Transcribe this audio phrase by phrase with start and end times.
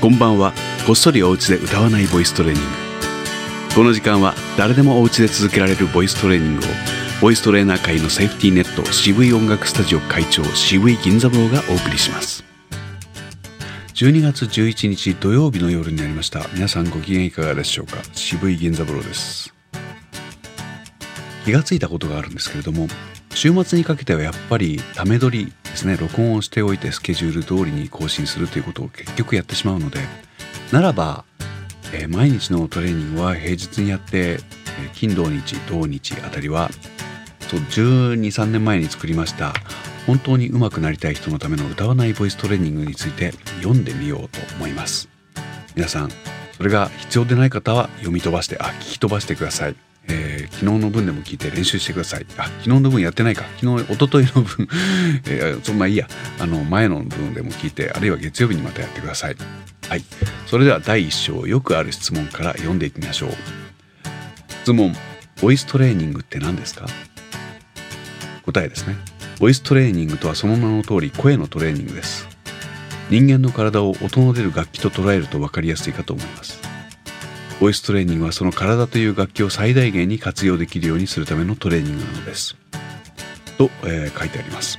[0.00, 0.52] こんばんは。
[0.86, 2.68] こっそりお家で歌わないボイストレーニング。
[3.74, 6.68] この時間は誰でもお家で続けられるボイストレーニングを
[7.20, 12.44] ボイストレーナー界のセーフティーネット渋い音楽スタジオ会長渋い銀座坊がお送りします。
[13.94, 16.46] 12月11日土曜日の夜になりました。
[16.54, 17.96] 皆さんご機嫌いかがでしょうか？
[18.12, 19.52] 渋い銀座坊です。
[21.44, 22.86] 気がついたことがあるんですけれども
[23.38, 25.96] 週末にかけてはやっぱりため撮りですね。
[25.96, 30.00] 録音をしておいてスケジュール通りに更新するということを結局やってしまうので
[30.72, 31.24] ならば、
[31.92, 34.38] えー、毎日のトレーニングは平日にやって、えー、
[34.92, 36.68] 金土日土日あたりは
[37.42, 39.54] 123年前に作りました
[40.08, 43.30] 本当に上手くなりたい人のための歌わないボイストレーニングについて
[43.62, 45.08] 読んでみようと思います。
[45.76, 46.10] 皆さん
[46.56, 49.87] それが必要でない方は読み飛ばしてあ聞き飛ばしてください。
[50.08, 52.26] えー、昨日の分でも聞いて練習してください。
[52.36, 53.44] あ、昨日の分やってないか。
[53.60, 54.68] 昨日、一昨日の分
[55.26, 56.08] えー、そんないいや。
[56.38, 59.36] あの、前の分でも聞いて、あるいは月曜日にまたやってください。
[59.88, 60.04] はい。
[60.46, 63.30] それでは第1章、よくある質問から読んでいきましょう。
[64.62, 64.94] 質問、
[65.40, 66.86] ボイストレーニングって何ですか？
[68.44, 68.96] 答えですね。
[69.38, 72.26] ボイストレーニングとはその名の通り声のトレーニングです。
[73.08, 76.67] 人間の体を音の出る楽器と捉えると分かりやすいかと思います。
[77.60, 82.56] ボイストレーニングはその体という楽器を最大限に活用できるようにするためのトレーニングなのです。
[83.56, 84.78] と、えー、書いてあります。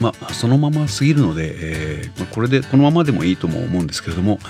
[0.00, 4.40] まあそのまますぎるので、えー、これでこのままでもいいとも思うんですけれども、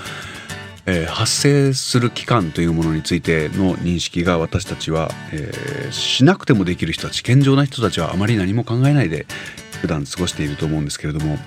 [0.86, 9.26] えー、発生する期間というものについての認識が私たちは、え、しなくてもできる人たち健常な人たちはあまり何も考えないで
[9.80, 11.38] 普段過ごしていると思うんですけれども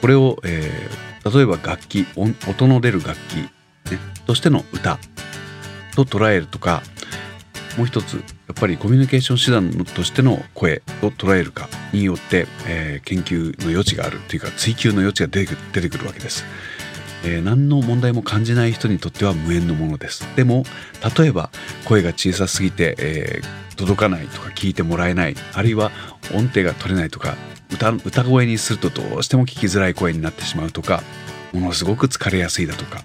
[0.00, 3.50] これを、えー、例えば楽器音の出る楽器、ね、
[4.26, 4.98] としての歌
[5.94, 6.82] と捉えるとか
[7.76, 8.20] もう一つや
[8.52, 16.44] っぱりコミュニケーション手段としての声を捉えるかによって、えー、研究の余地があるというか追求の余地が出てくるわけです。
[17.24, 20.64] えー、何の問題も感じない人にとっては無縁のものですでも
[21.18, 21.50] 例えば
[21.84, 25.90] 声が小さすぎて、えー、届かないとか聞いてもらえないあるいは
[26.34, 27.36] 音程が取れないとか
[27.70, 31.02] 歌歌声にするとどうしても聞きづらい声になってしまうとか
[31.52, 33.02] ものすごく疲れやすいだとか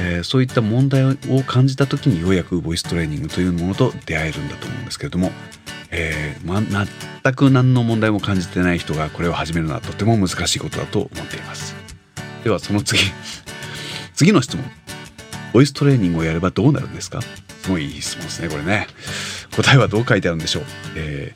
[0.00, 1.16] えー、そういった問題を
[1.46, 5.30] 感じた時にようやくボイストレーニングというものと出会えるんだと思うんですけれども、
[5.90, 11.74] えーま、全く何の問題も感じてない人がこれを始めるのはとても難しいことだと思っています。
[12.42, 13.00] ではその次
[14.14, 14.64] 次の質問。
[15.52, 17.20] ボイストレーニングをやればどうなるんですか？
[17.62, 18.88] すごいいい質問ですねこれね。
[19.54, 20.64] 答えはどう書いてあるんでしょう、
[20.96, 21.34] え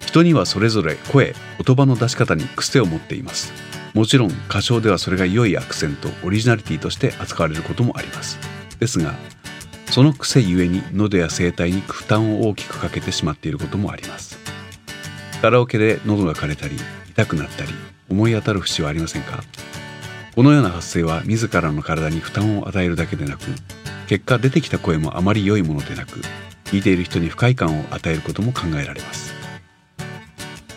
[0.00, 3.52] ー、人にはそれぞれ声言葉の出し方に癖を持っています。
[3.94, 8.38] もちろん歌唱ではそれが良いアクセントオリジナリティとして扱われることもあります。
[8.78, 9.14] ですが
[9.86, 14.38] その癖ゆえに喉や声帯に負担を大きくかけてしまっていることもあります。
[15.40, 16.76] カラオケで喉が枯れたり
[17.10, 17.70] 痛くなったり
[18.08, 19.42] 思い当たる節はありませんか？
[20.34, 23.42] このような発声は自らの体に負担を与えるだけでなく
[24.06, 26.20] 結果出てきた声もあまり良いものでなく
[26.64, 29.37] 聞いている人に不快感を与えることも考えられます。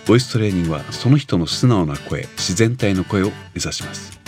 [0.08, 4.20] ボイストレーニングはその人の素直な声自然体の声を目指します。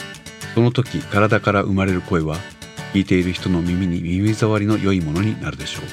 [0.53, 2.37] その時体から生まれる声は
[2.93, 5.83] 聞いている人の耳に耳障りの良いものになるでしょう。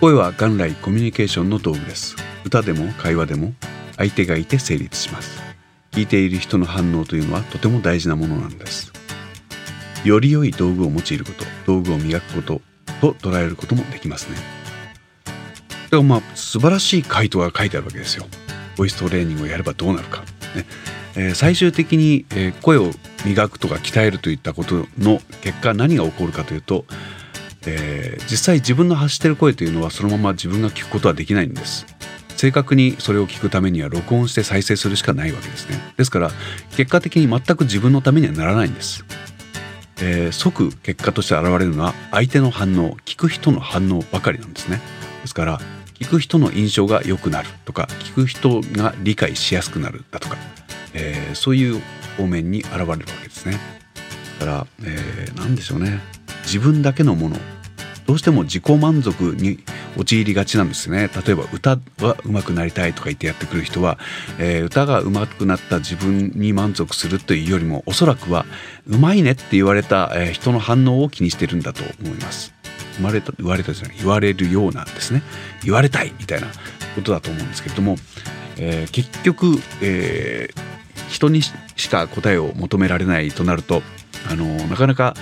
[0.00, 2.14] 声は元来コミュニケーションの道具です。
[2.44, 3.54] 歌でも会話でも
[3.96, 5.42] 相手がいて成立します。
[5.92, 8.92] 聞いている人の反応というのはとても大事なものなんです。
[10.04, 12.60] より良い道具を用いること道具を磨くこと
[13.00, 14.63] と捉えることもできますね。
[15.94, 18.26] でもまあ素晴らしい回答が書いてあるわけですよ。
[18.76, 20.22] ボイストレーニングをやればどうなるか。
[20.56, 20.66] ね
[21.14, 22.90] えー、最終的に、え、声を
[23.24, 26.84] 磨くとか鍛えるといったことの結果何が起こるかというと、
[27.66, 31.86] えー、実際自分の発してる声というのはそのまま自分が聞くことはできないんです。
[32.36, 35.78] 正確にそれを聞くためには録音して再生するしかないわけですね。
[35.96, 36.32] ですから
[36.76, 39.04] 結果的に全く自分のためにはならないんです。
[39.98, 44.80] えー、即結果として現れるのは相手の反応聞く人の反応ばかりなんですね。
[45.22, 45.60] ですから
[45.94, 50.36] 聞く人の印象が良くなるとか聞く人が理解しやすくなるだとか、
[50.92, 51.80] えー、そういう
[52.16, 53.58] 方面に現れるわけですね。
[54.38, 56.00] だから、えー、何でしょうね
[56.42, 57.36] 自分だけのもの
[58.06, 59.60] どうしても自己満足に
[59.96, 63.98] 陥りがちなんですね例えば歌は上手くなりたいとか言ってやってくる人は、
[64.38, 68.44] えー、歌が上手くなった自分に満足するというよりもおそらくは
[68.86, 72.52] うまいねって言われた、えー、人の反応を気にしてるんだと思います。
[72.96, 75.22] 生まれた言われたじゃない言われるようなんですね
[75.62, 76.48] 言われたいみたいな
[76.94, 77.96] ことだと思うんですけれども、
[78.58, 81.52] えー、結局、えー、人にし
[81.90, 83.82] か答えを求められないとなると
[84.30, 85.14] あのなかなか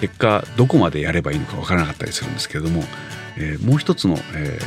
[0.00, 2.82] 結果どこまでやればいいのかわからなかったりするんですけれども、
[3.38, 4.58] えー、もう一つの、え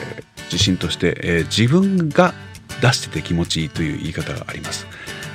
[0.51, 2.33] 自信として、え自分が
[2.81, 4.87] 出してて気持ちいいという言い方があります。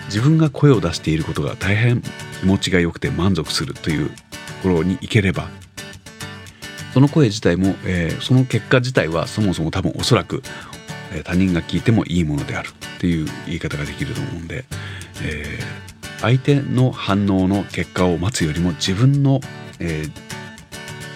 [0.06, 2.02] 自分が声を出していることが大変
[2.40, 4.14] 気持ちが良くて満足するというと
[4.62, 5.48] ころに行ければ
[6.94, 10.44] その声自体も、えー、その結果自体はそもそも多分おそらく、
[11.12, 14.64] えー、他人が聞いてもいいものであるっていう言い方ができると思うんで、
[15.20, 19.40] えー、相手の反応の結果を待つよりも自分の、
[19.80, 20.04] え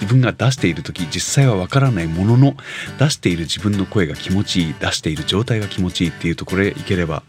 [0.01, 2.55] 自分が出している時実際はわからないものの
[3.01, 7.25] 出している自分の声が気持ちいい出している状態が気持ちいいっていうところへいければ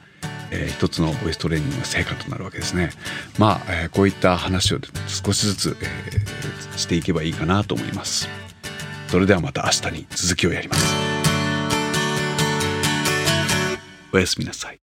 [0.51, 2.89] えー、一つのボイストレーニングの成果となるわけですね。
[3.37, 6.28] まあ、えー、こういった話を少しずつ、えー、
[6.79, 8.27] していけばいいかなと思います。
[9.07, 10.95] それではまた明日に続きをやります。
[14.11, 14.78] おやすみなさい。